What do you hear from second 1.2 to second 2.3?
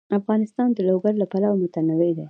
له پلوه متنوع دی.